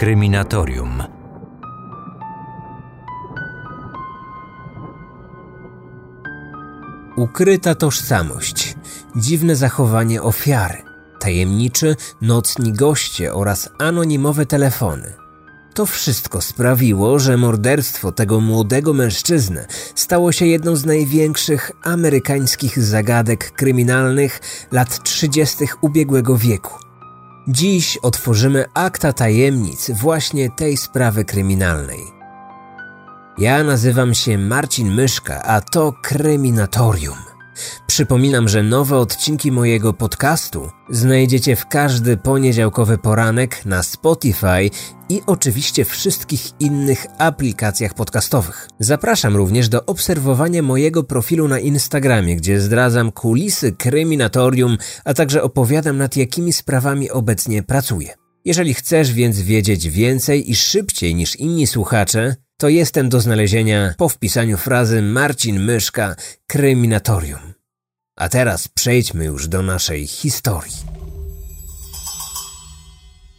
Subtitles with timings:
[0.00, 1.02] Kryminatorium.
[7.16, 8.76] Ukryta tożsamość,
[9.16, 10.78] dziwne zachowanie ofiary,
[11.18, 15.12] tajemniczy, nocni goście oraz anonimowe telefony.
[15.74, 23.50] To wszystko sprawiło, że morderstwo tego młodego mężczyzny stało się jedną z największych amerykańskich zagadek
[23.50, 24.40] kryminalnych
[24.72, 25.56] lat 30.
[25.80, 26.89] ubiegłego wieku.
[27.48, 32.00] Dziś otworzymy akta tajemnic właśnie tej sprawy kryminalnej.
[33.38, 37.29] Ja nazywam się Marcin Myszka, a to Kryminatorium.
[37.86, 44.70] Przypominam, że nowe odcinki mojego podcastu znajdziecie w każdy poniedziałkowy poranek na Spotify
[45.08, 48.68] i oczywiście wszystkich innych aplikacjach podcastowych.
[48.78, 55.96] Zapraszam również do obserwowania mojego profilu na Instagramie, gdzie zdradzam kulisy kryminatorium, a także opowiadam
[55.98, 58.14] nad jakimi sprawami obecnie pracuję.
[58.44, 64.08] Jeżeli chcesz więc wiedzieć więcej i szybciej niż inni słuchacze, to jestem do znalezienia po
[64.08, 66.16] wpisaniu frazy Marcin Myszka
[66.46, 67.54] Kryminatorium.
[68.16, 70.76] A teraz przejdźmy już do naszej historii.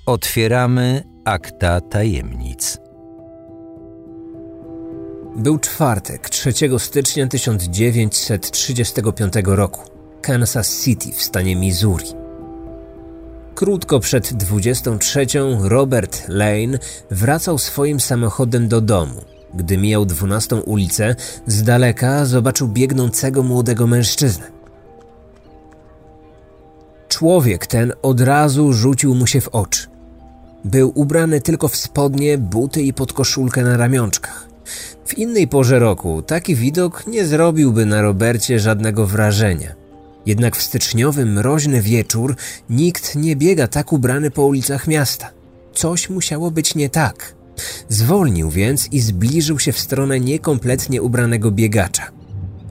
[0.06, 2.78] Otwieramy akta tajemnic.
[5.36, 9.82] Był czwartek, 3 stycznia 1935 roku,
[10.22, 12.21] Kansas City w stanie Missouri.
[13.62, 15.26] Krótko przed 23
[15.60, 16.80] Robert Lane
[17.12, 19.22] wracał swoim samochodem do domu.
[19.54, 21.16] Gdy mijał 12 ulicę,
[21.48, 24.46] z daleka zobaczył biegnącego młodego mężczyznę.
[27.08, 29.88] Człowiek ten od razu rzucił mu się w oczy.
[30.66, 34.48] Był ubrany tylko w spodnie, buty i podkoszulkę na ramionczkach.
[35.06, 39.81] W innej porze roku taki widok nie zrobiłby na Robercie żadnego wrażenia.
[40.26, 42.36] Jednak w styczniowy, mroźny wieczór
[42.70, 45.30] nikt nie biega tak ubrany po ulicach miasta.
[45.74, 47.36] Coś musiało być nie tak.
[47.90, 52.12] Zwolnił więc i zbliżył się w stronę niekompletnie ubranego biegacza.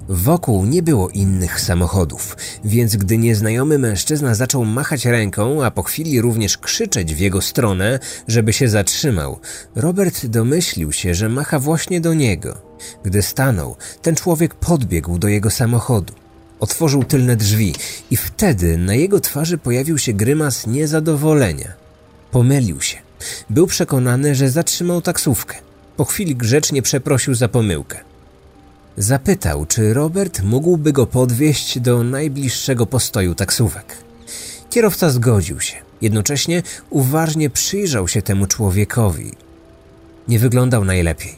[0.08, 6.20] Wokół nie było innych samochodów, więc gdy nieznajomy mężczyzna zaczął machać ręką, a po chwili
[6.20, 9.38] również krzyczeć w jego stronę, żeby się zatrzymał,
[9.74, 12.62] Robert domyślił się, że macha właśnie do niego.
[13.04, 16.19] Gdy stanął, ten człowiek podbiegł do jego samochodu.
[16.60, 17.74] Otworzył tylne drzwi
[18.10, 21.72] i wtedy na jego twarzy pojawił się grymas niezadowolenia.
[22.30, 22.98] Pomylił się.
[23.50, 25.56] Był przekonany, że zatrzymał taksówkę.
[25.96, 27.98] Po chwili grzecznie przeprosił za pomyłkę.
[28.96, 33.96] Zapytał, czy Robert mógłby go podwieźć do najbliższego postoju taksówek.
[34.70, 35.76] Kierowca zgodził się.
[36.00, 39.32] Jednocześnie uważnie przyjrzał się temu człowiekowi.
[40.28, 41.36] Nie wyglądał najlepiej.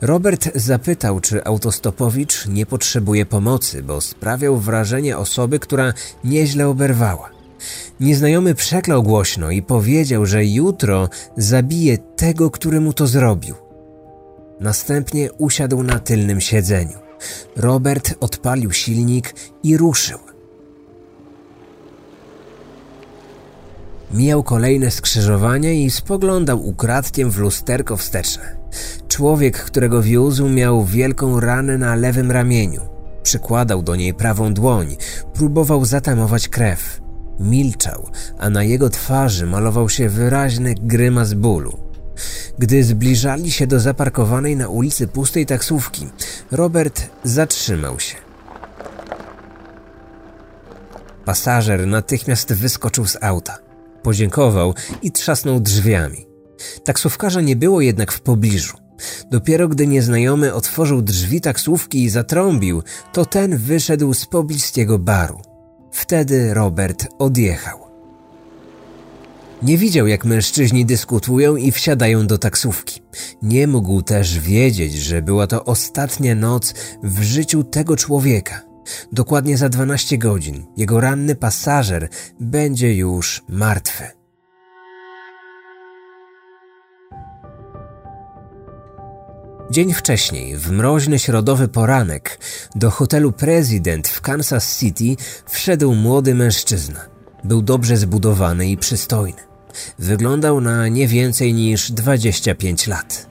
[0.00, 5.94] Robert zapytał, czy autostopowicz nie potrzebuje pomocy, bo sprawiał wrażenie osoby, która
[6.24, 7.30] nieźle oberwała.
[8.00, 13.54] Nieznajomy przeklął głośno i powiedział, że jutro zabije tego, który mu to zrobił.
[14.60, 16.98] Następnie usiadł na tylnym siedzeniu.
[17.56, 20.18] Robert odpalił silnik i ruszył.
[24.14, 28.55] Mijał kolejne skrzyżowania i spoglądał ukradkiem w lusterko wsteczne.
[29.08, 32.80] Człowiek, którego wiózł, miał wielką ranę na lewym ramieniu.
[33.22, 34.96] Przykładał do niej prawą dłoń,
[35.34, 37.00] próbował zatamować krew.
[37.40, 41.78] Milczał, a na jego twarzy malował się wyraźny grymas bólu.
[42.58, 46.08] Gdy zbliżali się do zaparkowanej na ulicy pustej taksówki,
[46.50, 48.16] Robert zatrzymał się.
[51.24, 53.58] Pasażer natychmiast wyskoczył z auta.
[54.02, 56.35] Podziękował i trzasnął drzwiami.
[56.84, 58.76] Taksówkarza nie było jednak w pobliżu.
[59.30, 62.82] Dopiero gdy nieznajomy otworzył drzwi taksówki i zatrąbił,
[63.12, 65.40] to ten wyszedł z pobliskiego baru.
[65.92, 67.86] Wtedy Robert odjechał.
[69.62, 73.02] Nie widział, jak mężczyźni dyskutują i wsiadają do taksówki.
[73.42, 78.62] Nie mógł też wiedzieć, że była to ostatnia noc w życiu tego człowieka.
[79.12, 82.08] Dokładnie za 12 godzin jego ranny pasażer
[82.40, 84.15] będzie już martwy.
[89.70, 92.38] Dzień wcześniej, w mroźny środowy poranek,
[92.74, 95.16] do hotelu President w Kansas City
[95.46, 97.00] wszedł młody mężczyzna.
[97.44, 99.42] Był dobrze zbudowany i przystojny.
[99.98, 103.26] Wyglądał na nie więcej niż 25 lat.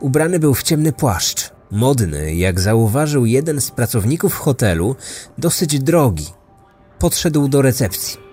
[0.00, 4.96] Ubrany był w ciemny płaszcz, modny, jak zauważył jeden z pracowników hotelu,
[5.38, 6.26] dosyć drogi.
[6.98, 8.29] Podszedł do recepcji.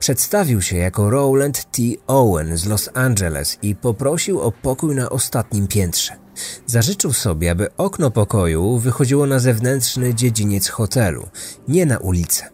[0.00, 1.82] Przedstawił się jako Rowland T.
[2.06, 6.16] Owen z Los Angeles i poprosił o pokój na ostatnim piętrze.
[6.66, 11.28] Zażyczył sobie, aby okno pokoju wychodziło na zewnętrzny dziedziniec hotelu,
[11.68, 12.50] nie na ulicę.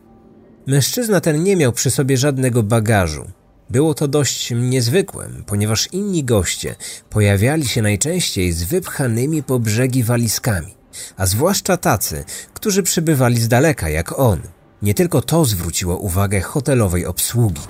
[0.66, 3.30] Mężczyzna ten nie miał przy sobie żadnego bagażu.
[3.70, 6.74] Było to dość niezwykłe, ponieważ inni goście
[7.10, 10.74] pojawiali się najczęściej z wypchanymi po brzegi walizkami,
[11.16, 14.40] a zwłaszcza tacy, którzy przybywali z daleka, jak on.
[14.82, 17.60] Nie tylko to zwróciło uwagę hotelowej obsługi.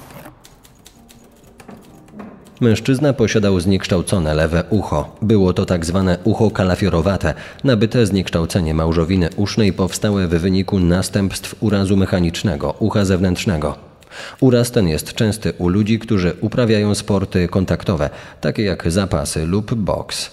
[2.60, 5.16] Mężczyzna posiadał zniekształcone lewe ucho.
[5.22, 11.96] Było to tak zwane ucho kalafiorowate, nabyte zniekształcenie małżowiny usznej powstałe w wyniku następstw urazu
[11.96, 13.76] mechanicznego ucha zewnętrznego.
[14.40, 18.10] Uraz ten jest częsty u ludzi, którzy uprawiają sporty kontaktowe,
[18.40, 20.30] takie jak zapasy lub boks.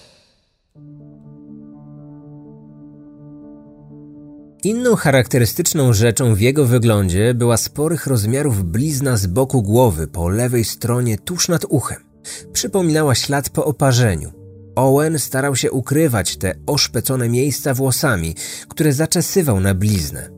[4.64, 10.64] Inną charakterystyczną rzeczą w jego wyglądzie była sporych rozmiarów blizna z boku głowy po lewej
[10.64, 12.04] stronie tuż nad uchem.
[12.52, 14.32] Przypominała ślad po oparzeniu.
[14.76, 18.34] Owen starał się ukrywać te oszpecone miejsca włosami,
[18.68, 20.30] które zaczesywał na bliznę.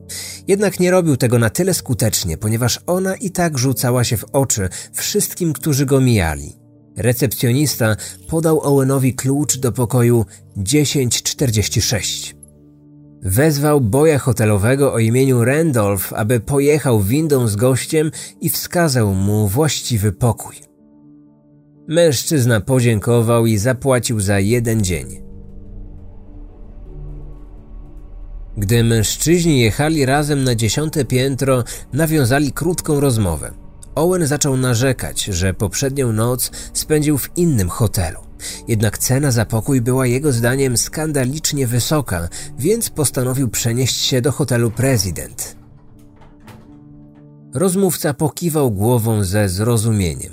[0.49, 4.69] Jednak nie robił tego na tyle skutecznie, ponieważ ona i tak rzucała się w oczy
[4.93, 6.57] wszystkim, którzy go mijali.
[6.97, 7.97] Recepcjonista
[8.29, 10.27] podał Owenowi klucz do pokoju
[10.65, 12.36] 1046.
[13.27, 20.13] Wezwał boja hotelowego o imieniu Randolph, aby pojechał windą z gościem i wskazał mu właściwy
[20.13, 20.57] pokój.
[21.89, 25.07] Mężczyzna podziękował i zapłacił za jeden dzień.
[28.57, 33.66] Gdy mężczyźni jechali razem na dziesiąte piętro, nawiązali krótką rozmowę.
[33.97, 38.19] Owen zaczął narzekać, że poprzednią noc spędził w innym hotelu.
[38.69, 42.29] Jednak cena za pokój była jego zdaniem skandalicznie wysoka,
[42.59, 45.57] więc postanowił przenieść się do hotelu Prezydent.
[47.55, 50.33] Rozmówca pokiwał głową ze zrozumieniem.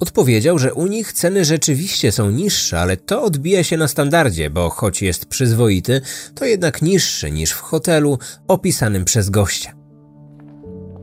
[0.00, 4.70] Odpowiedział, że u nich ceny rzeczywiście są niższe, ale to odbija się na standardzie, bo
[4.70, 6.00] choć jest przyzwoity,
[6.34, 8.18] to jednak niższy niż w hotelu
[8.48, 9.81] opisanym przez gościa.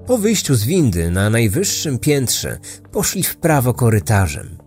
[0.10, 2.60] Po wyjściu z windy na najwyższym piętrze
[2.92, 4.58] poszli w prawo korytarzem.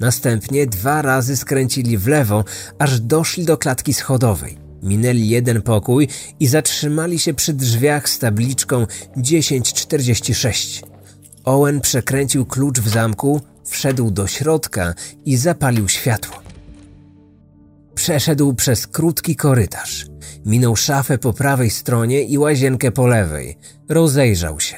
[0.00, 2.44] Następnie dwa razy skręcili w lewo,
[2.78, 4.58] aż doszli do klatki schodowej.
[4.82, 6.08] Minęli jeden pokój
[6.40, 10.82] i zatrzymali się przy drzwiach z tabliczką 1046.
[11.44, 16.51] Owen przekręcił klucz w zamku, wszedł do środka i zapalił światło.
[17.94, 20.06] Przeszedł przez krótki korytarz.
[20.46, 23.56] Minął szafę po prawej stronie i łazienkę po lewej.
[23.88, 24.76] Rozejrzał się.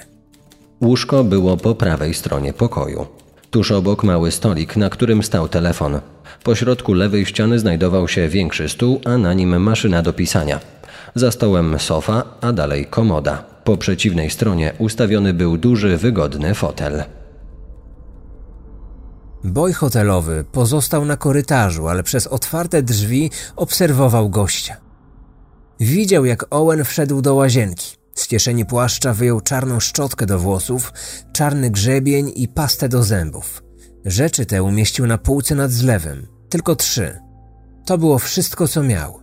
[0.80, 3.06] Łóżko było po prawej stronie pokoju.
[3.50, 6.00] Tuż obok mały stolik, na którym stał telefon.
[6.42, 10.60] Po środku lewej ściany znajdował się większy stół, a na nim maszyna do pisania.
[11.14, 13.44] Za stołem sofa, a dalej komoda.
[13.64, 17.04] Po przeciwnej stronie ustawiony był duży, wygodny fotel.
[19.44, 24.76] Boj hotelowy pozostał na korytarzu, ale przez otwarte drzwi obserwował gościa.
[25.80, 27.96] Widział, jak Owen wszedł do łazienki.
[28.14, 30.92] Z kieszeni płaszcza wyjął czarną szczotkę do włosów,
[31.32, 33.62] czarny grzebień i pastę do zębów.
[34.04, 36.26] Rzeczy te umieścił na półce nad zlewem.
[36.48, 37.18] Tylko trzy.
[37.86, 39.20] To było wszystko, co miał.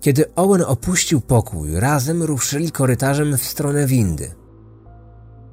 [0.00, 4.34] Kiedy Owen opuścił pokój, razem ruszyli korytarzem w stronę windy.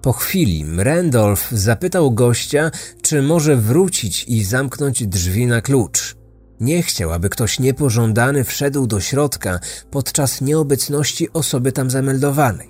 [0.06, 2.72] Po chwili Randolph zapytał gościa,
[3.02, 6.16] czy może wrócić i zamknąć drzwi na klucz.
[6.60, 9.60] Nie chciał, aby ktoś niepożądany wszedł do środka
[9.92, 12.69] podczas nieobecności osoby tam zameldowanej.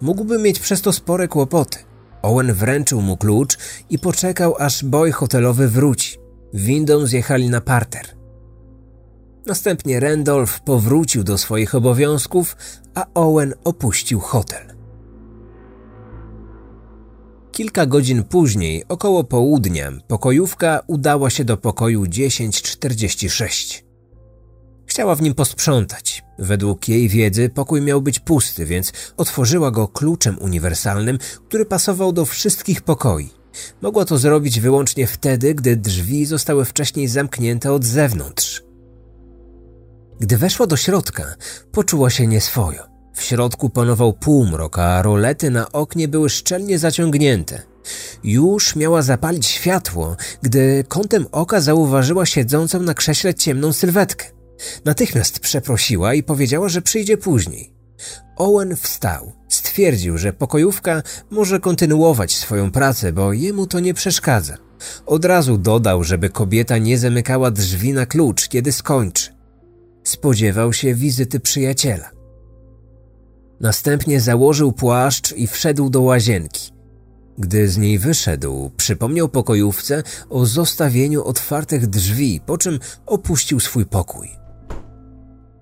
[0.00, 1.78] Mógłby mieć przez to spore kłopoty.
[2.22, 3.58] Owen wręczył mu klucz
[3.90, 6.18] i poczekał, aż boj hotelowy wróci.
[6.54, 8.06] Windą zjechali na parter.
[9.46, 12.56] Następnie Randolph powrócił do swoich obowiązków,
[12.94, 14.73] a Owen opuścił hotel.
[17.54, 23.84] Kilka godzin później, około południa, pokojówka udała się do pokoju 1046.
[24.86, 26.24] Chciała w nim posprzątać.
[26.38, 31.18] Według jej wiedzy pokój miał być pusty, więc otworzyła go kluczem uniwersalnym,
[31.48, 33.30] który pasował do wszystkich pokoi.
[33.82, 38.62] Mogła to zrobić wyłącznie wtedy, gdy drzwi zostały wcześniej zamknięte od zewnątrz.
[40.20, 41.34] Gdy weszła do środka,
[41.72, 42.93] poczuła się nieswojo.
[43.14, 47.62] W środku panował półmrok, a rolety na oknie były szczelnie zaciągnięte.
[48.24, 54.26] Już miała zapalić światło, gdy kątem oka zauważyła siedzącą na krześle ciemną sylwetkę.
[54.84, 57.72] Natychmiast przeprosiła i powiedziała, że przyjdzie później.
[58.36, 59.32] Owen wstał.
[59.48, 64.56] Stwierdził, że pokojówka może kontynuować swoją pracę, bo jemu to nie przeszkadza.
[65.06, 69.34] Od razu dodał, żeby kobieta nie zamykała drzwi na klucz, kiedy skończy.
[70.04, 72.10] Spodziewał się wizyty przyjaciela.
[73.60, 76.74] Następnie założył płaszcz i wszedł do łazienki.
[77.38, 84.28] Gdy z niej wyszedł, przypomniał pokojówce o zostawieniu otwartych drzwi, po czym opuścił swój pokój.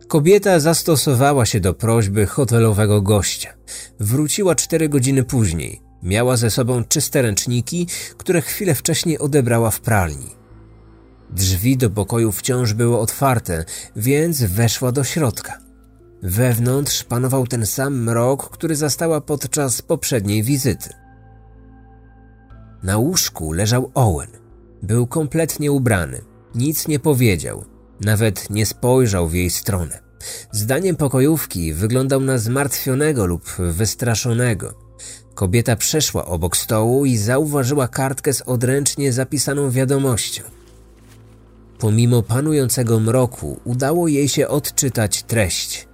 [0.08, 3.54] Kobieta zastosowała się do prośby hotelowego gościa.
[4.00, 5.80] Wróciła cztery godziny później.
[6.02, 10.30] Miała ze sobą czyste ręczniki, które chwilę wcześniej odebrała w pralni.
[11.30, 13.64] Drzwi do pokoju wciąż były otwarte,
[13.96, 15.58] więc weszła do środka.
[16.22, 20.88] Wewnątrz panował ten sam mrok, który zastała podczas poprzedniej wizyty.
[22.82, 24.30] Na łóżku leżał Owen.
[24.82, 26.20] Był kompletnie ubrany.
[26.54, 27.64] Nic nie powiedział.
[28.00, 30.00] Nawet nie spojrzał w jej stronę.
[30.52, 34.74] Zdaniem pokojówki wyglądał na zmartwionego lub wystraszonego.
[35.34, 40.42] Kobieta przeszła obok stołu i zauważyła kartkę z odręcznie zapisaną wiadomością.
[41.78, 45.91] Pomimo panującego mroku, udało jej się odczytać treść.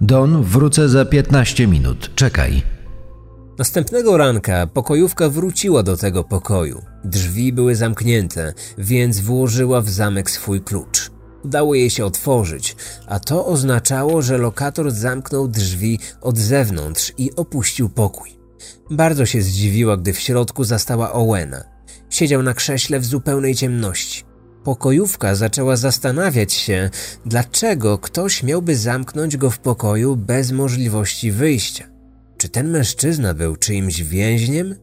[0.00, 2.10] Don, wrócę za 15 minut.
[2.14, 2.62] Czekaj.
[3.58, 6.82] Następnego ranka pokojówka wróciła do tego pokoju.
[7.04, 11.10] Drzwi były zamknięte, więc włożyła w zamek swój klucz.
[11.44, 12.76] Udało jej się otworzyć,
[13.06, 18.38] a to oznaczało, że lokator zamknął drzwi od zewnątrz i opuścił pokój.
[18.90, 21.64] Bardzo się zdziwiła, gdy w środku zastała Owena.
[22.10, 24.27] Siedział na krześle w zupełnej ciemności.
[24.68, 26.90] Pokojówka zaczęła zastanawiać się,
[27.26, 31.84] dlaczego ktoś miałby zamknąć go w pokoju bez możliwości wyjścia.
[32.36, 34.74] Czy ten mężczyzna był czyimś więźniem?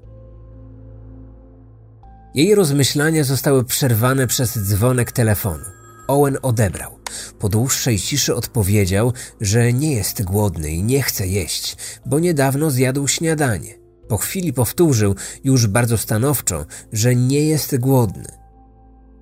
[2.35, 5.65] Jej rozmyślania zostały przerwane przez dzwonek telefonu.
[6.07, 6.99] Owen odebrał.
[7.39, 13.07] Po dłuższej ciszy odpowiedział, że nie jest głodny i nie chce jeść, bo niedawno zjadł
[13.07, 13.73] śniadanie.
[14.07, 18.44] Po chwili powtórzył, już bardzo stanowczo, że nie jest głodny.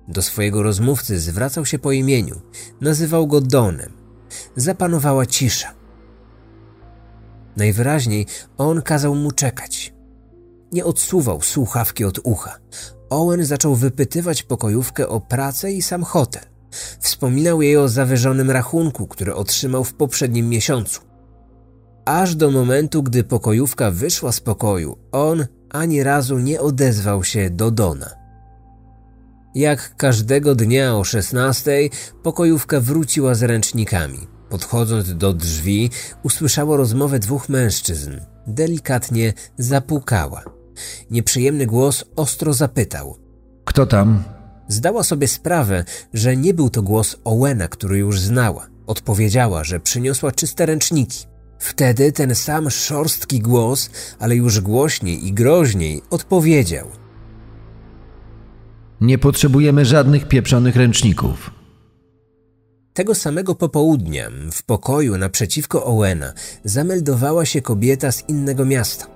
[0.08, 2.40] Do swojego rozmówcy zwracał się po imieniu,
[2.80, 3.92] nazywał go Donem.
[4.56, 5.74] Zapanowała cisza.
[7.56, 8.26] Najwyraźniej
[8.58, 9.94] on kazał mu czekać.
[10.72, 12.58] Nie odsuwał słuchawki od ucha.
[13.10, 16.42] Owen zaczął wypytywać pokojówkę o pracę i sam hotel.
[17.00, 21.00] Wspominał jej o zawyżonym rachunku, który otrzymał w poprzednim miesiącu.
[22.04, 27.70] Aż do momentu, gdy pokojówka wyszła z pokoju, on ani razu nie odezwał się do
[27.70, 28.23] Dona.
[29.54, 31.88] Jak każdego dnia o 16
[32.22, 34.18] pokojówka wróciła z ręcznikami.
[34.48, 35.90] Podchodząc do drzwi,
[36.22, 38.10] usłyszała rozmowę dwóch mężczyzn.
[38.46, 40.42] Delikatnie zapukała.
[41.10, 43.18] Nieprzyjemny głos ostro zapytał:
[43.64, 44.24] Kto tam?
[44.68, 45.84] Zdała sobie sprawę,
[46.14, 48.66] że nie był to głos Owena, który już znała.
[48.86, 51.26] Odpowiedziała, że przyniosła czyste ręczniki.
[51.58, 57.03] Wtedy ten sam szorstki głos, ale już głośniej i groźniej, odpowiedział:
[59.00, 61.50] Nie potrzebujemy żadnych pieprzonych ręczników.
[62.94, 66.32] Tego samego popołudnia w pokoju naprzeciwko Owena
[66.64, 69.06] zameldowała się kobieta z innego miasta.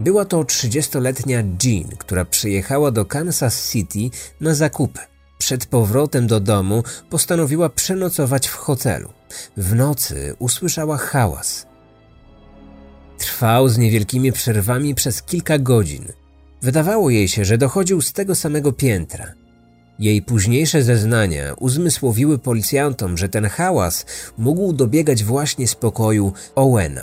[0.00, 5.00] Była to 30-letnia Jean, która przyjechała do Kansas City na zakupy.
[5.38, 9.12] Przed powrotem do domu postanowiła przenocować w hotelu.
[9.56, 11.66] W nocy usłyszała hałas.
[13.18, 16.12] Trwał z niewielkimi przerwami przez kilka godzin.
[16.62, 19.26] Wydawało jej się, że dochodził z tego samego piętra.
[19.98, 24.06] Jej późniejsze zeznania uzmysłowiły policjantom, że ten hałas
[24.38, 27.00] mógł dobiegać właśnie z pokoju Owena.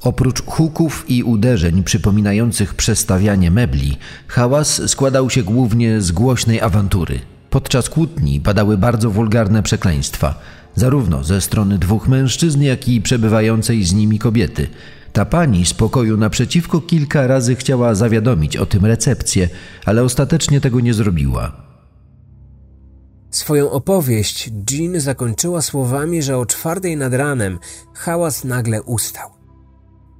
[0.00, 3.96] Oprócz huków i uderzeń przypominających przestawianie mebli,
[4.28, 7.20] hałas składał się głównie z głośnej awantury.
[7.50, 10.38] Podczas kłótni padały bardzo wulgarne przekleństwa,
[10.74, 14.66] zarówno ze strony dwóch mężczyzn, jak i przebywającej z nimi kobiety.
[15.16, 19.48] Ta pani z pokoju naprzeciwko kilka razy chciała zawiadomić o tym recepcję,
[19.84, 21.52] ale ostatecznie tego nie zrobiła.
[23.30, 27.58] Swoją opowieść Jean zakończyła słowami, że o czwartej nad ranem
[27.94, 29.30] hałas nagle ustał.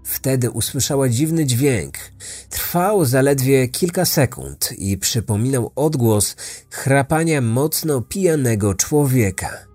[0.04, 1.94] Wtedy usłyszała dziwny dźwięk.
[2.50, 6.36] Trwał zaledwie kilka sekund i przypominał odgłos
[6.70, 9.65] chrapania mocno pijanego człowieka.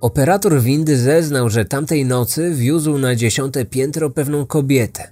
[0.00, 5.10] Operator windy zeznał, że tamtej nocy wiózł na dziesiąte piętro pewną kobietę.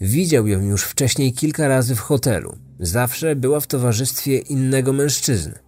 [0.00, 2.56] Widział ją już wcześniej kilka razy w hotelu.
[2.80, 5.58] Zawsze była w towarzystwie innego mężczyzny.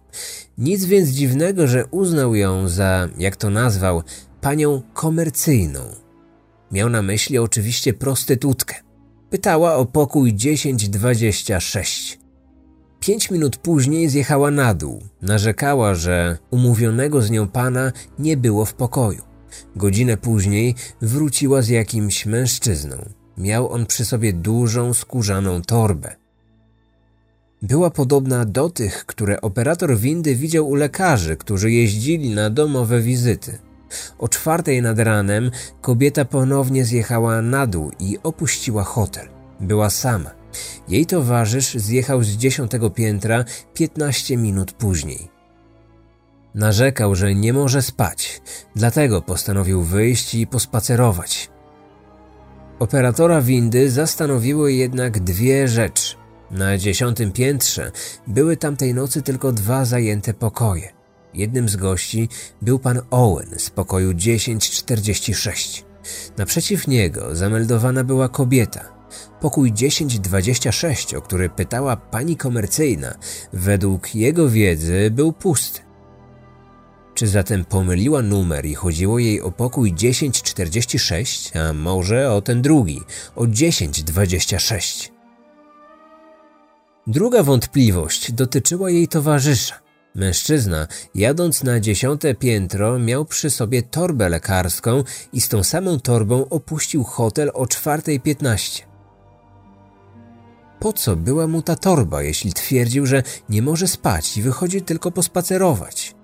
[0.57, 4.03] Nic więc dziwnego, że uznał ją za, jak to nazwał,
[4.41, 5.79] panią komercyjną.
[6.71, 8.75] Miał na myśli oczywiście prostytutkę.
[9.29, 12.24] Pytała o pokój 1026.
[13.05, 15.01] Pięć minut później zjechała na dół.
[15.21, 19.21] Narzekała, że umówionego z nią pana nie było w pokoju.
[19.75, 22.97] Godzinę później wróciła z jakimś mężczyzną.
[23.37, 26.15] Miał on przy sobie dużą skórzaną torbę.
[27.61, 33.57] Była podobna do tych, które operator windy widział u lekarzy, którzy jeździli na domowe wizyty.
[34.17, 39.27] O czwartej nad ranem kobieta ponownie zjechała na dół i opuściła hotel.
[39.59, 40.34] Była sama.
[40.87, 45.35] Jej towarzysz zjechał z dziesiątego piętra 15 minut później.
[46.55, 48.41] Narzekał, że nie może spać,
[48.75, 51.49] dlatego postanowił wyjść i pospacerować.
[52.79, 56.15] Operatora windy zastanowiły jednak dwie rzeczy.
[56.51, 57.91] Na dziesiątym piętrze
[58.27, 60.93] były tamtej nocy tylko dwa zajęte pokoje.
[61.33, 62.29] Jednym z gości
[62.61, 65.85] był pan Owen z pokoju 1046.
[66.37, 68.94] Naprzeciw niego zameldowana była kobieta.
[69.41, 73.15] Pokój 1026, o który pytała pani komercyjna,
[73.53, 75.81] według jego wiedzy był pusty.
[77.13, 83.01] Czy zatem pomyliła numer i chodziło jej o pokój 1046, a może o ten drugi,
[83.35, 85.11] o 1026?
[87.07, 89.75] Druga wątpliwość dotyczyła jej towarzysza.
[90.15, 95.03] Mężczyzna, jadąc na dziesiąte piętro, miał przy sobie torbę lekarską
[95.33, 98.94] i z tą samą torbą opuścił hotel o 4.15.
[100.79, 105.11] Po co była mu ta torba, jeśli twierdził, że nie może spać i wychodzi tylko
[105.11, 106.15] pospacerować?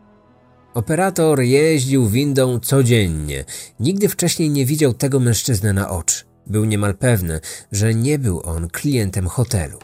[0.74, 3.46] Operator jeździł windą codziennie.
[3.80, 6.24] Nigdy wcześniej nie widział tego mężczyznę na oczy.
[6.48, 7.40] Był niemal pewny,
[7.72, 9.80] że nie był on klientem hotelu.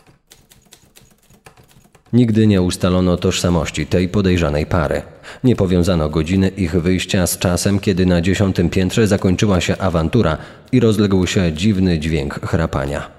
[2.14, 5.02] Nigdy nie ustalono tożsamości tej podejrzanej pary.
[5.44, 10.38] Nie powiązano godziny ich wyjścia z czasem, kiedy na dziesiątym piętrze zakończyła się awantura
[10.72, 13.17] i rozległ się dziwny dźwięk chrapania.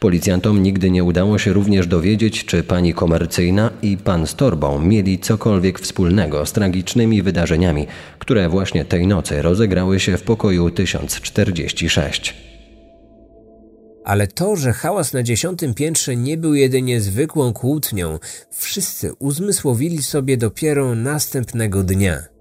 [0.00, 5.18] Policjantom nigdy nie udało się również dowiedzieć, czy pani komercyjna i pan z torbą mieli
[5.18, 7.86] cokolwiek wspólnego z tragicznymi wydarzeniami,
[8.18, 12.34] które właśnie tej nocy rozegrały się w pokoju 1046.
[14.04, 18.18] Ale to, że hałas na dziesiątym piętrze nie był jedynie zwykłą kłótnią,
[18.50, 22.37] wszyscy uzmysłowili sobie dopiero następnego dnia.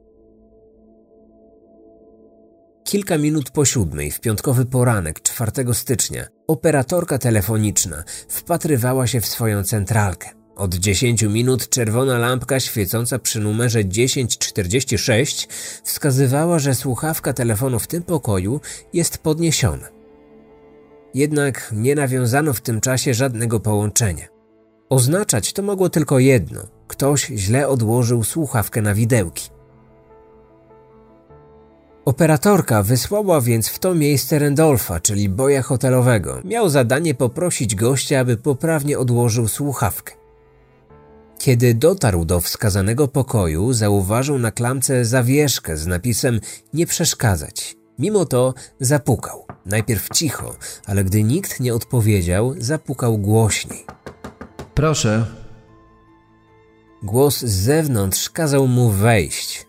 [2.88, 9.63] Kilka minut po siódmej, w piątkowy poranek 4 stycznia, operatorka telefoniczna wpatrywała się w swoją
[9.63, 10.29] centralkę.
[10.56, 15.48] Od 10 minut czerwona lampka świecąca przy numerze 1046
[15.84, 18.62] wskazywała, że słuchawka telefonu w tym pokoju
[18.94, 19.88] jest podniesiona
[21.13, 24.27] jednak nie nawiązano w tym czasie żadnego połączenia.
[24.90, 29.56] Oznaczać to mogło tylko jedno: ktoś źle odłożył słuchawkę na widełki.
[32.07, 36.41] Operatorka wysłała więc w to miejsce Randolfa, czyli boja hotelowego.
[36.46, 40.13] Miał zadanie poprosić gościa, aby poprawnie odłożył słuchawkę.
[41.39, 46.39] Kiedy dotarł do wskazanego pokoju, zauważył na klamce zawieszkę z napisem
[46.74, 47.75] nie przeszkadzać.
[48.00, 49.46] Mimo to zapukał.
[49.65, 53.85] Najpierw cicho, ale gdy nikt nie odpowiedział, zapukał głośniej.
[54.75, 55.25] Proszę.
[57.03, 59.67] Głos z zewnątrz kazał mu wejść.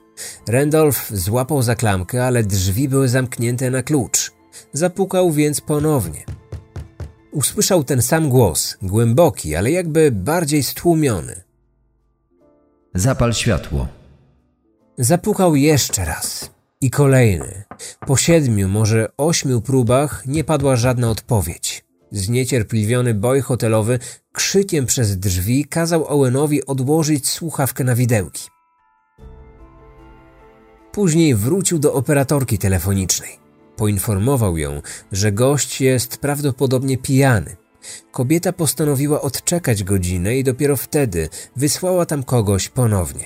[0.49, 4.33] Randolph złapał za klamkę, ale drzwi były zamknięte na klucz.
[4.73, 6.25] Zapukał więc ponownie.
[7.33, 11.43] Usłyszał ten sam głos, głęboki, ale jakby bardziej stłumiony.
[12.95, 13.89] Zapal światło.
[14.99, 16.51] Zapukał jeszcze raz.
[16.81, 17.65] I kolejny.
[18.07, 21.85] Po siedmiu, może ośmiu próbach nie padła żadna odpowiedź.
[22.11, 23.99] Zniecierpliwiony boj hotelowy
[24.33, 28.49] krzykiem przez drzwi kazał Owenowi odłożyć słuchawkę na widełki.
[30.93, 33.39] Później wrócił do operatorki telefonicznej.
[33.77, 37.57] Poinformował ją, że gość jest prawdopodobnie pijany.
[38.11, 43.25] Kobieta postanowiła odczekać godzinę i dopiero wtedy wysłała tam kogoś ponownie.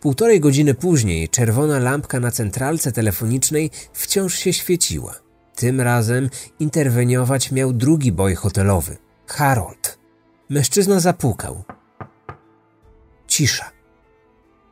[0.00, 5.14] Półtorej godziny później czerwona lampka na centralce telefonicznej wciąż się świeciła.
[5.54, 6.30] Tym razem
[6.60, 9.98] interweniować miał drugi boj hotelowy Harold.
[10.48, 11.64] Mężczyzna zapukał.
[13.26, 13.71] Cisza.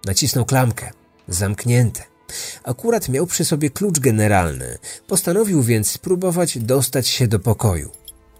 [0.04, 0.90] Nacisnął klamkę.
[1.28, 2.02] Zamknięte.
[2.64, 4.78] Akurat miał przy sobie klucz generalny.
[5.06, 7.90] Postanowił więc spróbować dostać się do pokoju.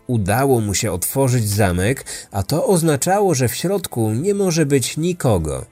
[0.06, 5.66] Udało mu się otworzyć zamek, a to oznaczało, że w środku nie może być nikogo.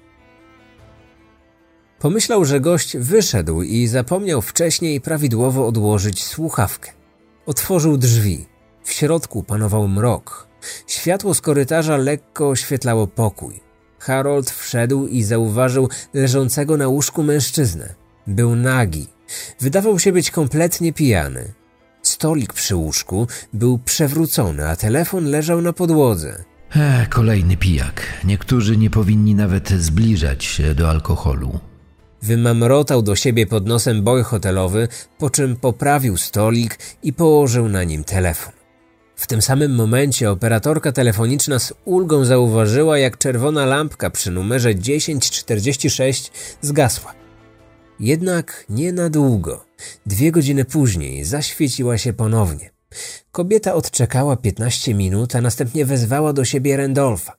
[1.98, 6.92] Pomyślał, że gość wyszedł i zapomniał wcześniej prawidłowo odłożyć słuchawkę.
[7.46, 8.46] Otworzył drzwi.
[8.85, 10.48] W środku panował mrok.
[10.87, 13.67] Światło z korytarza lekko oświetlało pokój.
[13.99, 17.95] Harold wszedł i zauważył leżącego na łóżku mężczyznę.
[18.27, 19.07] Był nagi.
[19.61, 21.53] Wydawał się być kompletnie pijany.
[22.03, 26.45] Stolik przy łóżku był przewrócony, a telefon leżał na podłodze.
[26.77, 28.03] E, kolejny pijak.
[28.25, 31.61] Niektórzy nie powinni nawet zbliżać się do alkoholu.
[32.23, 38.05] Wymamrotał do siebie pod nosem boj hotelowy, po czym poprawił stolik i położył na nim
[38.05, 38.58] telefon.
[39.18, 46.33] W tym samym momencie operatorka telefoniczna z ulgą zauważyła, jak czerwona lampka przy numerze 1046
[46.62, 47.14] zgasła.
[48.00, 49.64] Jednak nie na długo.
[50.07, 52.70] Dwie godziny później zaświeciła się ponownie.
[53.33, 57.37] Kobieta odczekała 15 minut, a następnie wezwała do siebie Randolfa.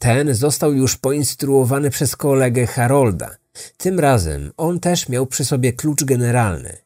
[0.00, 3.30] Ten został już poinstruowany przez kolegę Harolda–
[3.76, 6.76] tym razem on też miał przy sobie klucz generalny.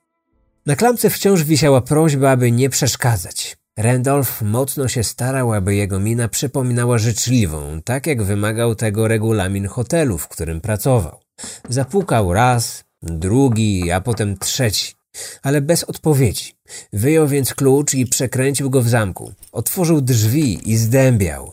[0.67, 3.57] Na klamce wciąż wisiała prośba, aby nie przeszkadzać.
[3.79, 10.19] Randolph mocno się starał, aby jego mina przypominała życzliwą, tak jak wymagał tego regulamin hotelu,
[10.19, 11.21] w którym pracował.
[11.69, 14.95] Zapukał raz, drugi, a potem trzeci,
[15.43, 16.53] ale bez odpowiedzi.
[16.93, 19.33] Wyjął więc klucz i przekręcił go w zamku.
[19.53, 21.53] Otworzył drzwi i zdębiał.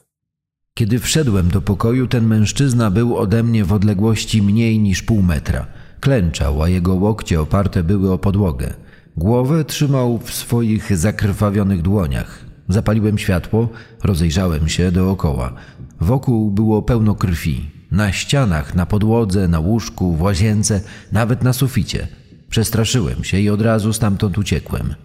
[0.73, 5.67] Kiedy wszedłem do pokoju, ten mężczyzna był ode mnie w odległości mniej niż pół metra.
[5.99, 8.73] Klęczał, a jego łokcie oparte były o podłogę.
[9.19, 12.45] Głowę trzymał w swoich zakrwawionych dłoniach.
[12.69, 13.69] Zapaliłem światło,
[14.03, 15.53] rozejrzałem się dookoła.
[16.01, 17.71] Wokół było pełno krwi.
[17.91, 22.07] Na ścianach, na podłodze, na łóżku, w łazience, nawet na suficie.
[22.49, 24.95] Przestraszyłem się i od razu stamtąd uciekłem.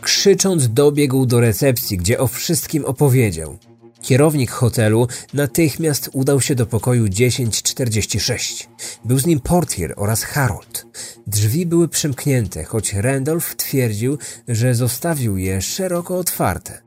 [0.00, 3.58] Krzycząc dobiegł do recepcji, gdzie o wszystkim opowiedział.
[4.04, 8.68] Kierownik hotelu natychmiast udał się do pokoju 1046.
[9.04, 10.86] Był z nim portier oraz Harold.
[11.26, 16.82] Drzwi były przymknięte, choć Randolph twierdził, że zostawił je szeroko otwarte.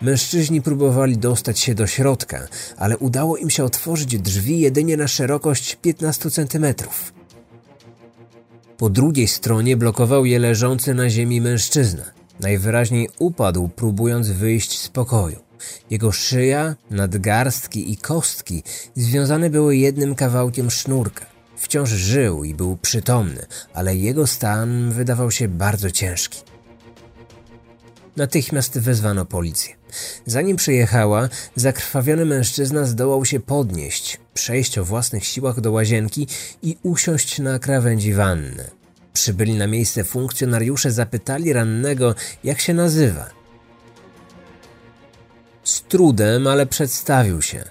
[0.00, 5.76] Mężczyźni próbowali dostać się do środka, ale udało im się otworzyć drzwi jedynie na szerokość
[5.82, 7.12] 15 centymetrów.
[8.76, 12.21] Po drugiej stronie blokował je leżący na ziemi mężczyzna.
[12.40, 15.36] Najwyraźniej upadł, próbując wyjść z pokoju.
[15.90, 18.62] Jego szyja, nadgarstki i kostki
[18.96, 21.26] związane były jednym kawałkiem sznurka.
[21.56, 26.40] Wciąż żył i był przytomny, ale jego stan wydawał się bardzo ciężki.
[28.16, 29.74] Natychmiast wezwano policję.
[30.26, 36.26] Zanim przyjechała, zakrwawiony mężczyzna zdołał się podnieść, przejść o własnych siłach do łazienki
[36.62, 38.81] i usiąść na krawędzi wanny.
[39.12, 43.30] Przybyli na miejsce funkcjonariusze zapytali rannego, jak się nazywa.
[45.64, 47.64] Z trudem, ale przedstawił się.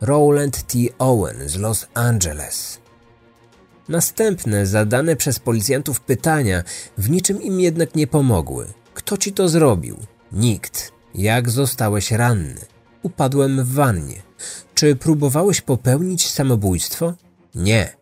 [0.00, 0.78] Rowland T.
[0.98, 2.80] Owen z Los Angeles.
[3.88, 6.62] Następne zadane przez policjantów pytania
[6.98, 8.66] w niczym im jednak nie pomogły.
[8.94, 9.96] Kto ci to zrobił?
[10.32, 10.92] Nikt.
[11.14, 12.60] Jak zostałeś ranny?
[13.02, 14.22] Upadłem w wannie.
[14.74, 17.14] Czy próbowałeś popełnić samobójstwo?
[17.54, 17.97] Nie.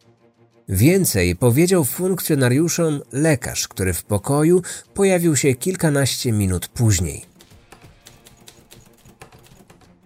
[0.68, 4.62] Więcej powiedział funkcjonariuszom lekarz, który w pokoju
[4.94, 7.24] pojawił się kilkanaście minut później.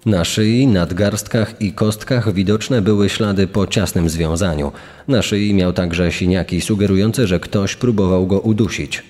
[0.07, 4.73] Na szyi, nadgarstkach i kostkach widoczne były ślady po ciasnym związaniu.
[5.09, 9.03] Na szyi miał także siniaki sugerujące, że ktoś próbował go udusić.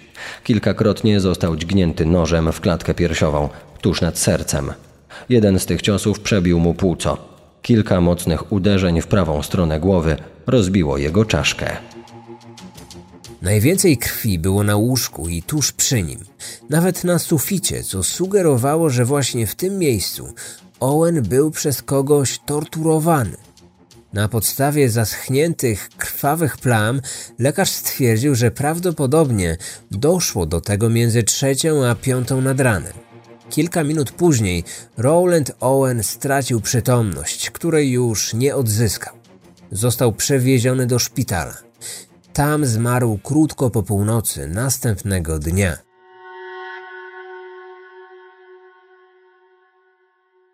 [0.44, 3.48] Kilkakrotnie został dźgnięty nożem w klatkę piersiową,
[3.80, 4.72] tuż nad sercem.
[5.28, 7.29] Jeden z tych ciosów przebił mu płuco.
[7.62, 11.76] Kilka mocnych uderzeń w prawą stronę głowy rozbiło jego czaszkę.
[13.42, 16.20] Najwięcej krwi było na łóżku i tuż przy nim,
[16.70, 20.34] nawet na suficie, co sugerowało, że właśnie w tym miejscu
[20.80, 23.36] Owen był przez kogoś torturowany.
[24.12, 27.00] Na podstawie zaschniętych, krwawych plam
[27.38, 29.56] lekarz stwierdził, że prawdopodobnie
[29.90, 32.92] doszło do tego między trzecią a piątą nad ranem.
[33.50, 34.64] Kilka minut później
[34.96, 39.14] Rowland Owen stracił przytomność, której już nie odzyskał.
[39.72, 41.56] Został przewieziony do szpitala.
[42.32, 45.78] Tam zmarł krótko po północy następnego dnia.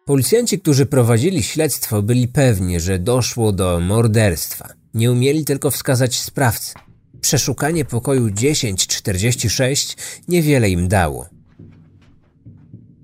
[0.04, 4.68] Policjanci, którzy prowadzili śledztwo, byli pewni, że doszło do morderstwa.
[4.94, 6.74] Nie umieli tylko wskazać sprawcę.
[7.20, 9.96] Przeszukanie pokoju 1046
[10.28, 11.35] niewiele im dało.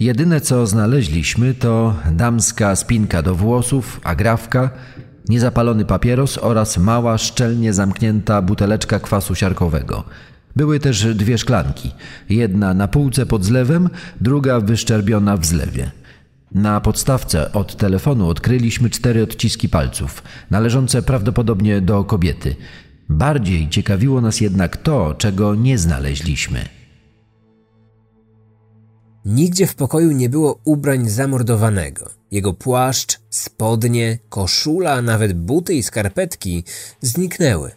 [0.02, 4.70] Jedyne co znaleźliśmy to damska spinka do włosów, agrafka,
[5.28, 10.04] niezapalony papieros oraz mała, szczelnie zamknięta buteleczka kwasu siarkowego.
[10.56, 11.90] Były też dwie szklanki,
[12.28, 15.90] jedna na półce pod zlewem, druga wyszczerbiona w zlewie.
[16.52, 22.56] Na podstawce od telefonu odkryliśmy cztery odciski palców, należące prawdopodobnie do kobiety.
[23.08, 26.82] Bardziej ciekawiło nas jednak to, czego nie znaleźliśmy.
[29.24, 32.11] Nigdzie w pokoju nie było ubrań zamordowanego.
[32.30, 36.64] Jego płaszcz, spodnie, koszula, a nawet buty i skarpetki
[37.00, 37.70] zniknęły.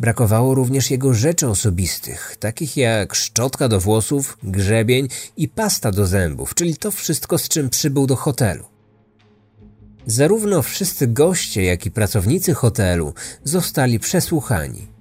[0.00, 6.54] Brakowało również jego rzeczy osobistych, takich jak szczotka do włosów, grzebień i pasta do zębów,
[6.54, 8.64] czyli to wszystko, z czym przybył do hotelu.
[10.06, 13.14] Zarówno wszyscy goście, jak i pracownicy hotelu
[13.44, 14.91] zostali przesłuchani.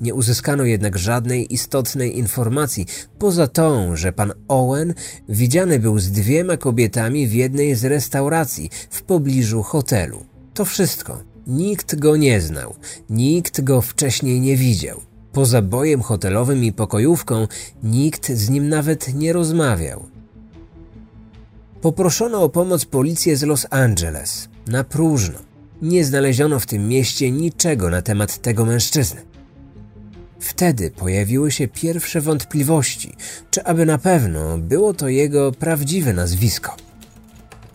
[0.00, 2.86] Nie uzyskano jednak żadnej istotnej informacji,
[3.18, 4.94] poza tą, że pan Owen
[5.28, 10.24] widziany był z dwiema kobietami w jednej z restauracji w pobliżu hotelu.
[10.54, 11.20] To wszystko.
[11.46, 12.74] Nikt go nie znał,
[13.10, 15.00] nikt go wcześniej nie widział.
[15.32, 17.46] Poza bojem hotelowym i pokojówką
[17.82, 20.06] nikt z nim nawet nie rozmawiał.
[21.80, 24.48] Poproszono o pomoc policję z Los Angeles.
[24.66, 25.38] Na próżno.
[25.82, 29.35] Nie znaleziono w tym mieście niczego na temat tego mężczyzny.
[30.46, 33.14] Wtedy pojawiły się pierwsze wątpliwości,
[33.50, 36.76] czy aby na pewno było to jego prawdziwe nazwisko.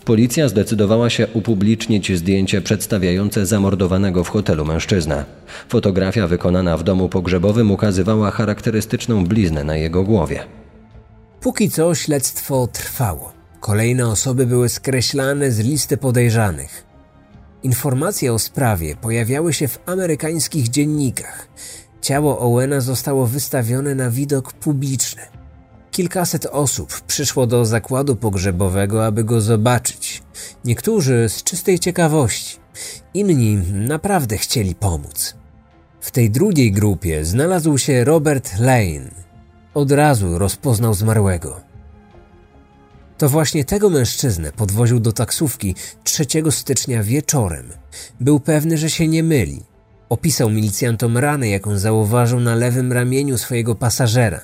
[0.05, 5.25] Policja zdecydowała się upublicznić zdjęcie przedstawiające zamordowanego w hotelu mężczyznę.
[5.69, 10.43] Fotografia wykonana w domu pogrzebowym ukazywała charakterystyczną bliznę na jego głowie.
[11.41, 13.33] Póki co śledztwo trwało.
[13.59, 16.83] Kolejne osoby były skreślane z listy podejrzanych.
[17.63, 21.47] Informacje o sprawie pojawiały się w amerykańskich dziennikach.
[22.01, 25.21] Ciało Owena zostało wystawione na widok publiczny.
[25.91, 30.23] Kilkaset osób przyszło do zakładu pogrzebowego, aby go zobaczyć.
[30.65, 32.57] Niektórzy z czystej ciekawości,
[33.13, 35.35] inni naprawdę chcieli pomóc.
[36.01, 39.11] W tej drugiej grupie znalazł się Robert Lane.
[39.73, 41.61] Od razu rozpoznał zmarłego.
[43.17, 47.69] To właśnie tego mężczyznę podwoził do taksówki 3 stycznia wieczorem.
[48.19, 49.70] Był pewny, że się nie myli.
[50.11, 54.41] Opisał milicjantom ranę, jaką zauważył na lewym ramieniu swojego pasażera.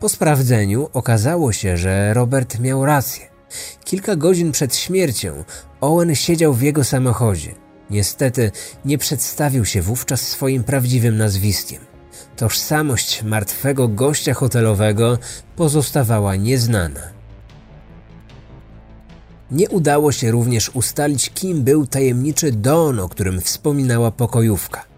[0.00, 3.26] Po sprawdzeniu okazało się, że Robert miał rację.
[3.84, 5.44] Kilka godzin przed śmiercią
[5.80, 7.54] Owen siedział w jego samochodzie.
[7.90, 8.50] Niestety
[8.84, 11.82] nie przedstawił się wówczas swoim prawdziwym nazwiskiem.
[12.36, 15.18] Tożsamość martwego gościa hotelowego
[15.56, 17.00] pozostawała nieznana.
[19.50, 24.89] Nie udało się również ustalić, kim był tajemniczy Don, o którym wspominała pokojówka.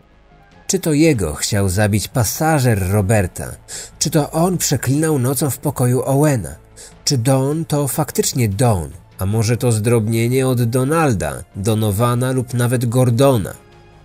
[0.73, 3.53] Czy to jego chciał zabić pasażer Roberta?
[3.99, 6.57] Czy to on przeklinał nocą w pokoju Owena?
[7.05, 8.91] Czy Don to faktycznie Don?
[9.19, 13.55] A może to zdrobnienie od Donalda, Donowana lub nawet Gordona?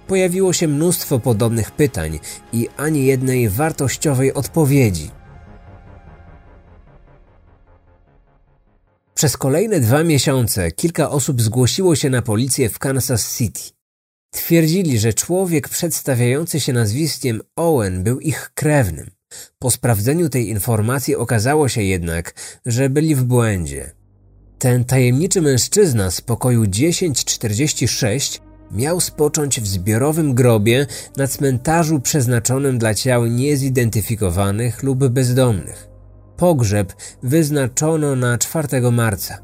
[0.07, 2.19] Pojawiło się mnóstwo podobnych pytań
[2.53, 5.11] i ani jednej wartościowej odpowiedzi.
[9.13, 13.76] Przez kolejne dwa miesiące kilka osób zgłosiło się na policję w Kansas City.
[14.31, 19.11] Twierdzili, że człowiek przedstawiający się nazwiskiem Owen był ich krewnym.
[19.59, 22.33] Po sprawdzeniu tej informacji okazało się jednak,
[22.65, 23.91] że byli w błędzie.
[24.59, 30.87] Ten tajemniczy mężczyzna z pokoju 1046 miał spocząć w zbiorowym grobie
[31.17, 35.87] na cmentarzu przeznaczonym dla ciał niezidentyfikowanych lub bezdomnych.
[36.37, 39.37] Pogrzeb wyznaczono na 4 marca.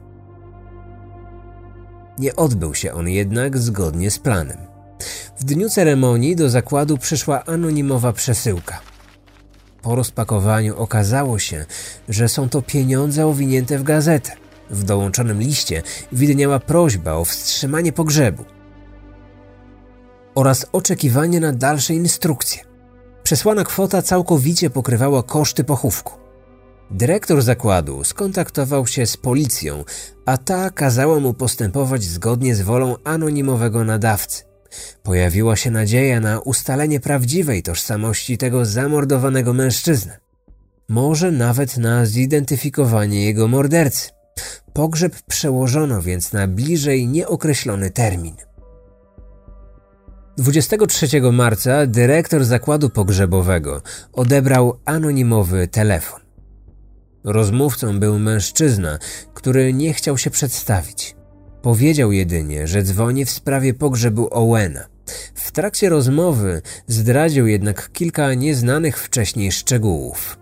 [2.19, 4.72] Nie odbył się on jednak zgodnie z planem.
[5.37, 8.81] W dniu ceremonii do zakładu przyszła anonimowa przesyłka.
[9.81, 11.65] Po rozpakowaniu okazało się,
[12.09, 14.31] że są to pieniądze owinięte w gazetę.
[14.69, 18.45] W dołączonym liście widniała prośba o wstrzymanie pogrzebu
[20.35, 22.61] oraz oczekiwanie na dalsze instrukcje.
[23.23, 26.13] Przesłana kwota całkowicie pokrywała koszty pochówku.
[26.91, 29.83] Dyrektor zakładu skontaktował się z policją,
[30.25, 34.52] a ta kazała mu postępować zgodnie z wolą anonimowego nadawcy.
[35.03, 40.17] Pojawiła się nadzieja na ustalenie prawdziwej tożsamości tego zamordowanego mężczyzny.
[40.89, 44.09] Może nawet na zidentyfikowanie jego mordercy.
[44.73, 48.35] Pogrzeb przełożono więc na bliżej nieokreślony termin.
[50.37, 53.81] 23 marca dyrektor zakładu pogrzebowego
[54.13, 56.19] odebrał anonimowy telefon.
[57.23, 58.99] Rozmówcą był mężczyzna,
[59.33, 61.15] który nie chciał się przedstawić.
[61.63, 64.85] Powiedział jedynie, że dzwoni w sprawie pogrzebu Owena.
[65.35, 70.37] W trakcie rozmowy zdradził jednak kilka nieznanych wcześniej szczegółów.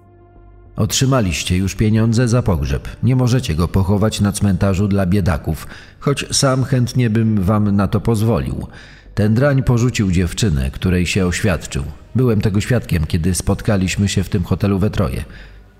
[0.76, 2.90] Otrzymaliście już pieniądze za pogrzeb.
[3.04, 5.68] Nie możecie go pochować na cmentarzu dla biedaków,
[6.00, 8.68] choć sam chętnie bym wam na to pozwolił.
[9.16, 11.84] Ten drań porzucił dziewczynę, której się oświadczył.
[12.16, 15.24] Byłem tego świadkiem, kiedy spotkaliśmy się w tym hotelu we troje.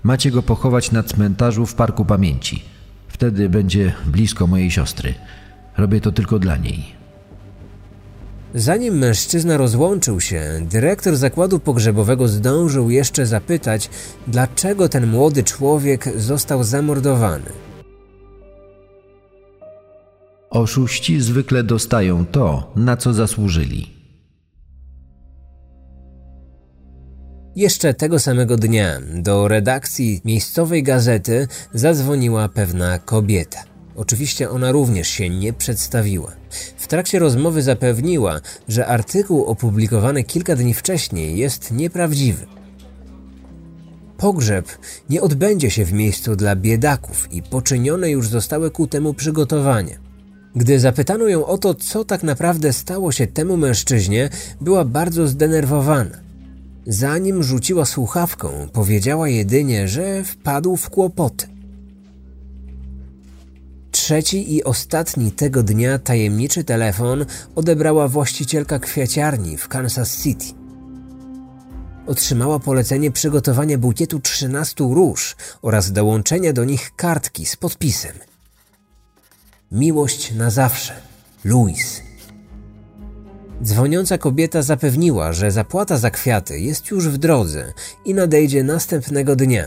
[0.04, 2.64] Macie go pochować na cmentarzu w Parku Pamięci.
[3.22, 5.14] Wtedy będzie blisko mojej siostry.
[5.78, 6.86] Robię to tylko dla niej.
[8.56, 13.90] Zanim mężczyzna rozłączył się, dyrektor zakładu pogrzebowego zdążył jeszcze zapytać,
[14.28, 17.52] dlaczego ten młody człowiek został zamordowany.
[20.50, 24.01] Oszuści zwykle dostają to, na co zasłużyli.
[27.56, 33.64] Jeszcze tego samego dnia do redakcji miejscowej gazety zadzwoniła pewna kobieta.
[33.96, 36.32] Oczywiście ona również się nie przedstawiła.
[36.78, 42.46] W trakcie rozmowy zapewniła, że artykuł opublikowany kilka dni wcześniej jest nieprawdziwy.
[44.18, 44.66] Pogrzeb
[45.10, 49.96] nie odbędzie się w miejscu dla biedaków i poczynione już zostały ku temu przygotowania.
[50.56, 54.30] Gdy zapytano ją o to, co tak naprawdę stało się temu mężczyźnie,
[54.62, 56.31] była bardzo zdenerwowana.
[56.88, 61.52] Zanim rzuciła słuchawką, powiedziała jedynie, że wpadł w kłopoty.
[64.12, 70.46] trzeci i ostatni tego dnia tajemniczy telefon odebrała właścicielka kwiaciarni w Kansas City.
[72.08, 78.16] Otrzymała polecenie przygotowania bukietu 13 róż oraz dołączenia do nich kartki z podpisem.
[79.72, 80.94] Miłość na zawsze.
[81.46, 82.11] Louis.
[83.64, 87.74] Dzwoniąca kobieta zapewniła, że zapłata za kwiaty jest już w drodze
[88.06, 89.66] i nadejdzie następnego dnia.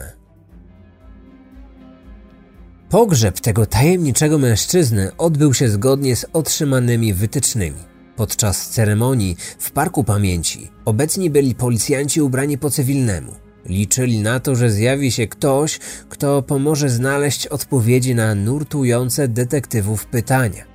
[2.88, 7.78] Pogrzeb tego tajemniczego mężczyzny odbył się zgodnie z otrzymanymi wytycznymi.
[8.16, 13.32] Podczas ceremonii w Parku Pamięci obecni byli policjanci ubrani po cywilnemu.
[13.66, 15.78] Liczyli na to, że zjawi się ktoś,
[16.08, 20.73] kto pomoże znaleźć odpowiedzi na nurtujące detektywów pytania.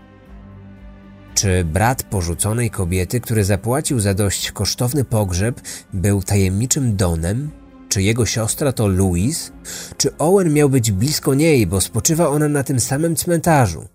[1.39, 5.61] Czy brat porzuconej kobiety, który zapłacił za dość kosztowny pogrzeb,
[5.93, 7.51] był tajemniczym Donem?
[7.89, 9.51] Czy jego siostra to Louise?
[9.97, 13.87] Czy Owen miał być blisko niej, bo spoczywa ona na tym samym cmentarzu?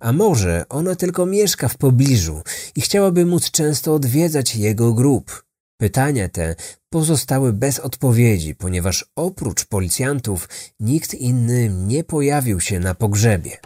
[0.00, 2.42] A może ona tylko mieszka w pobliżu
[2.76, 5.44] i chciałaby móc często odwiedzać jego grób?
[5.80, 6.54] Pytania te
[6.90, 10.48] pozostały bez odpowiedzi, ponieważ oprócz policjantów
[10.80, 13.56] nikt inny nie pojawił się na pogrzebie.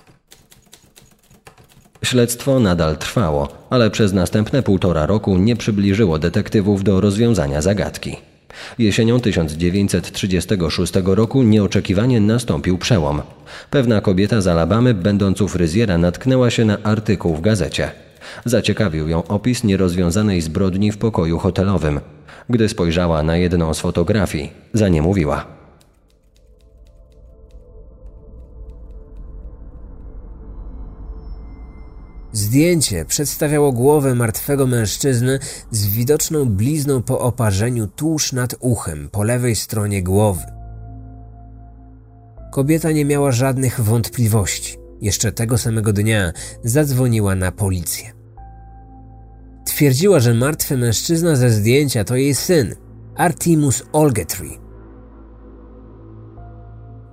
[2.04, 8.16] Śledztwo nadal trwało, ale przez następne półtora roku nie przybliżyło detektywów do rozwiązania zagadki.
[8.78, 13.22] Jesienią 1936 roku nieoczekiwanie nastąpił przełom.
[13.70, 17.90] Pewna kobieta z Alabamy, będąc u fryzjera, natknęła się na artykuł w gazecie.
[18.44, 22.00] Zaciekawił ją opis nierozwiązanej zbrodni w pokoju hotelowym.
[22.50, 25.61] Gdy spojrzała na jedną z fotografii, zaniemówiła.
[32.52, 35.38] Zdjęcie przedstawiało głowę martwego mężczyzny
[35.70, 40.42] z widoczną blizną po oparzeniu tuż nad uchem po lewej stronie głowy.
[42.50, 44.78] Kobieta nie miała żadnych wątpliwości.
[45.00, 46.32] Jeszcze tego samego dnia
[46.64, 48.12] zadzwoniła na policję.
[49.66, 52.74] Twierdziła, że martwy mężczyzna ze zdjęcia to jej syn,
[53.16, 54.48] Artemus Olgetry.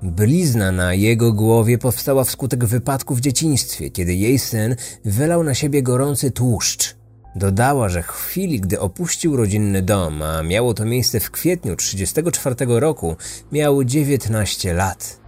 [0.04, 5.84] Blizna na jego głowie powstała wskutek wypadku w dzieciństwie, kiedy jej syn wylał na siebie
[5.84, 6.96] gorący tłuszcz.
[7.36, 12.80] Dodała, że w chwili, gdy opuścił rodzinny dom, a miało to miejsce w kwietniu 1934
[12.80, 13.16] roku,
[13.52, 15.20] miał 19 lat.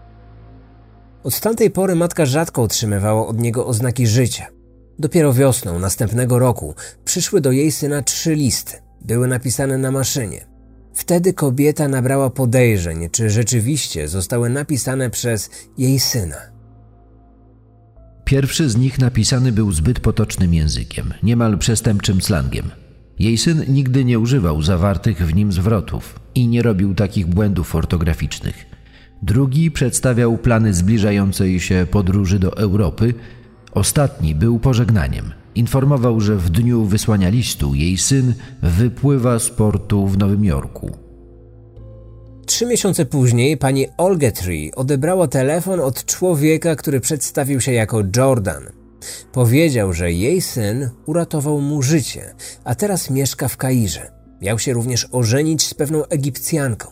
[1.24, 4.48] Od tamtej pory matka rzadko otrzymywała od niego oznaki życia.
[5.00, 8.74] Dopiero wiosną następnego roku przyszły do jej syna trzy listy.
[9.02, 10.51] Były napisane na maszynie.
[10.94, 16.36] Wtedy kobieta nabrała podejrzeń, czy rzeczywiście zostały napisane przez jej syna.
[18.26, 22.72] Pierwszy z nich napisany był zbyt potocznym językiem, niemal przestępczym slangiem.
[23.20, 28.66] Jej syn nigdy nie używał zawartych w nim zwrotów i nie robił takich błędów ortograficznych.
[29.22, 33.14] Drugi przedstawiał plany zbliżającej się podróży do Europy.
[33.72, 40.18] Ostatni był pożegnaniem– Informował, że w dniu wysłania listu jej syn wypływa z portu w
[40.18, 40.92] Nowym Jorku.
[42.46, 48.64] Trzy miesiące później pani Olgetree odebrała telefon od człowieka, który przedstawił się jako Jordan.
[49.32, 52.34] Powiedział, że jej syn uratował mu życie,
[52.64, 54.12] a teraz mieszka w Kairze.
[54.42, 56.88] Miał się również ożenić z pewną Egipcjanką.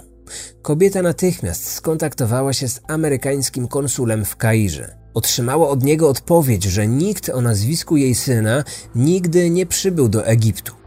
[0.61, 4.98] Kobieta natychmiast skontaktowała się z amerykańskim konsulem w Kairze.
[5.13, 8.63] Otrzymała od niego odpowiedź, że nikt o nazwisku jej syna
[8.95, 10.79] nigdy nie przybył do Egiptu.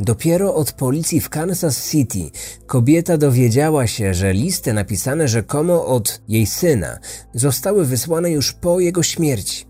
[0.00, 2.30] Dopiero od policji w Kansas City
[2.66, 6.98] kobieta dowiedziała się, że listy napisane rzekomo od jej syna
[7.34, 9.66] zostały wysłane już po jego śmierci.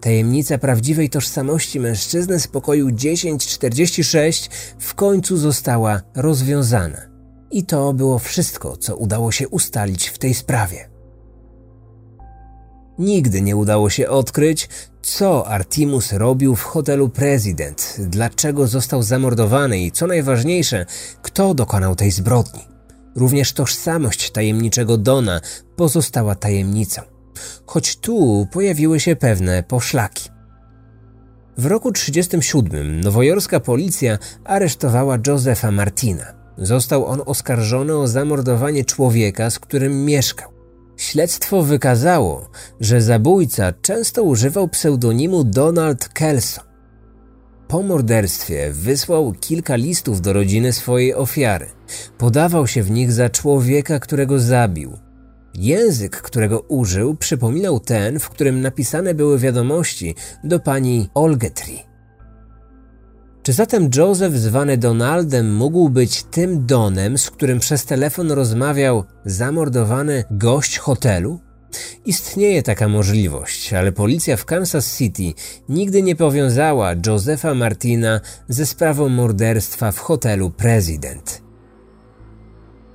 [0.00, 7.00] Tajemnica prawdziwej tożsamości mężczyzny z pokoju 1046 w końcu została rozwiązana.
[7.50, 10.93] I to było wszystko, co udało się ustalić w tej sprawie.
[12.98, 14.68] Nigdy nie udało się odkryć,
[15.02, 20.86] co Artimus robił w hotelu Prezydent, dlaczego został zamordowany i co najważniejsze,
[21.22, 22.60] kto dokonał tej zbrodni.
[23.16, 25.40] Również tożsamość tajemniczego Dona
[25.76, 27.02] pozostała tajemnicą,
[27.66, 30.28] choć tu pojawiły się pewne poszlaki.
[31.58, 36.24] W roku 1937 nowojorska policja aresztowała Josefa Martina.
[36.58, 40.53] Został on oskarżony o zamordowanie człowieka, z którym mieszkał.
[40.96, 46.60] Śledztwo wykazało, że zabójca często używał pseudonimu Donald Kelso.
[47.68, 51.66] Po morderstwie wysłał kilka listów do rodziny swojej ofiary.
[52.18, 54.98] Podawał się w nich za człowieka, którego zabił.
[55.54, 60.14] Język, którego użył, przypominał ten, w którym napisane były wiadomości
[60.44, 61.93] do pani Olgetri.
[63.44, 70.24] Czy zatem Joseph zwany Donaldem mógł być tym Donem, z którym przez telefon rozmawiał zamordowany
[70.30, 71.40] gość hotelu?
[72.06, 75.32] Istnieje taka możliwość, ale policja w Kansas City
[75.68, 81.42] nigdy nie powiązała Josefa Martina ze sprawą morderstwa w hotelu President.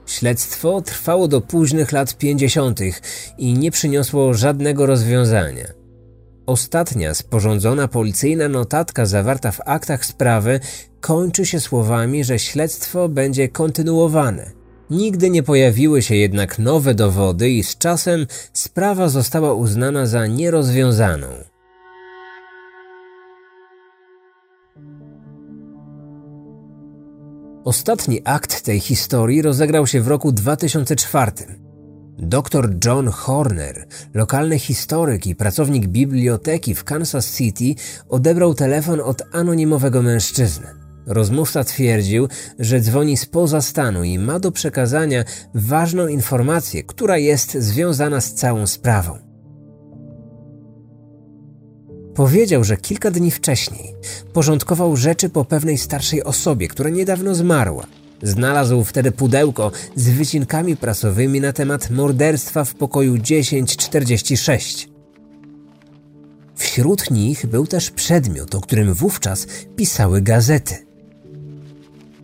[0.06, 2.80] Śledztwo trwało do późnych lat 50.
[3.38, 5.79] i nie przyniosło żadnego rozwiązania.
[6.50, 10.60] Ostatnia sporządzona policyjna notatka zawarta w aktach sprawy
[11.02, 14.52] kończy się słowami, że śledztwo będzie kontynuowane.
[14.90, 21.28] Nigdy nie pojawiły się jednak nowe dowody i z czasem sprawa została uznana za nierozwiązaną.
[27.66, 31.69] Ostatni akt tej historii rozegrał się w roku 2004.
[32.22, 37.76] Dr John Horner, lokalny historyk i pracownik biblioteki w Kansas City,
[38.10, 40.68] odebrał telefon od anonimowego mężczyzny.
[41.06, 42.28] Rozmówca twierdził,
[42.60, 48.68] że dzwoni spoza stanu i ma do przekazania ważną informację, która jest związana z całą
[48.68, 49.18] sprawą.
[52.16, 53.96] Powiedział, że kilka dni wcześniej
[54.34, 57.99] porządkował rzeczy po pewnej starszej osobie, która niedawno zmarła.
[58.24, 64.90] Znalazł wtedy pudełko z wycinkami prasowymi na temat morderstwa w pokoju 1046.
[66.56, 70.76] Wśród nich był też przedmiot, o którym wówczas pisały gazety.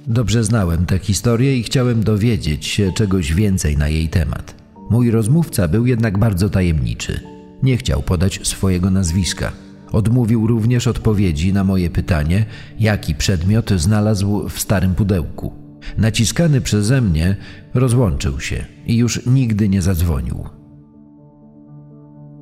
[0.07, 4.55] Dobrze znałem tę historię i chciałem dowiedzieć się czegoś więcej na jej temat.
[4.89, 7.19] Mój rozmówca był jednak bardzo tajemniczy.
[7.63, 9.51] Nie chciał podać swojego nazwiska.
[9.91, 12.45] Odmówił również odpowiedzi na moje pytanie,
[12.79, 15.64] jaki przedmiot znalazł w starym pudełku.
[15.97, 17.35] Naciskany przeze mnie,
[17.73, 20.43] rozłączył się i już nigdy nie zadzwonił.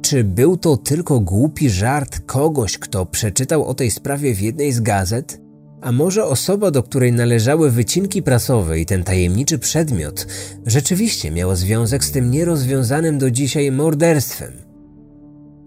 [0.01, 4.81] Czy był to tylko głupi żart kogoś, kto przeczytał o tej sprawie w jednej z
[4.81, 5.41] gazet?
[5.81, 10.27] A może osoba, do której należały wycinki prasowe i ten tajemniczy przedmiot,
[10.65, 14.53] rzeczywiście miała związek z tym nierozwiązanym do dzisiaj morderstwem?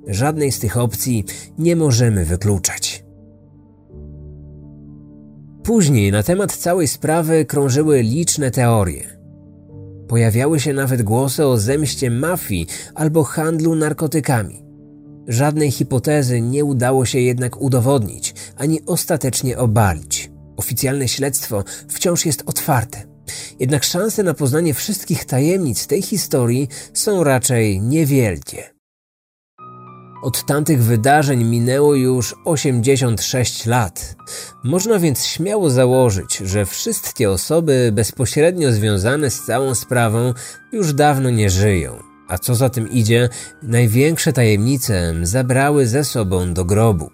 [0.07, 1.24] Żadnej z tych opcji
[1.59, 3.05] nie możemy wykluczać.
[5.66, 9.18] Później na temat całej sprawy krążyły liczne teorie.
[10.08, 14.62] Pojawiały się nawet głosy o zemście mafii albo handlu narkotykami.
[15.28, 20.30] Żadnej hipotezy nie udało się jednak udowodnić ani ostatecznie obalić.
[20.56, 23.02] Oficjalne śledztwo wciąż jest otwarte.
[23.60, 28.76] Jednak szanse na poznanie wszystkich tajemnic tej historii są raczej niewielkie.
[30.27, 34.16] Od tamtych wydarzeń minęło już 86 lat.
[34.64, 40.35] Można więc śmiało założyć, że wszystkie osoby bezpośrednio związane z całą sprawą
[40.72, 41.97] już dawno nie żyją.
[42.29, 43.29] A co za tym idzie,
[43.62, 47.11] największe tajemnice zabrały ze sobą do grobu.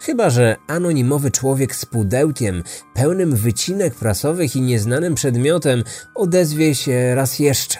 [0.00, 2.62] Chyba, że anonimowy człowiek z pudełkiem
[2.94, 5.84] pełnym wycinek prasowych i nieznanym przedmiotem
[6.14, 7.78] odezwie się raz jeszcze.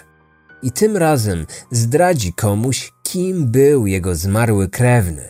[0.63, 5.29] I tym razem zdradzi komuś, kim był jego zmarły krewny.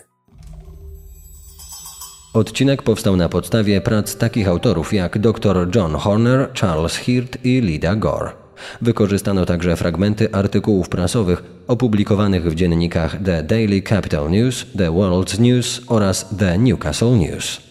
[2.33, 7.95] Odcinek powstał na podstawie prac takich autorów jak dr John Horner, Charles Hirt i Lida
[7.95, 8.31] Gore.
[8.81, 15.81] Wykorzystano także fragmenty artykułów prasowych opublikowanych w dziennikach The Daily Capital News, The World News
[15.87, 17.66] oraz The Newcastle News.